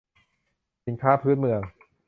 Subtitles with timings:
[0.85, 1.61] สินค้าพื้นเมือง